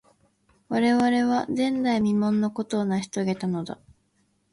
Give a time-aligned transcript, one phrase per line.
[0.67, 3.79] 我々は、前代未聞のことを成し遂げたのだ。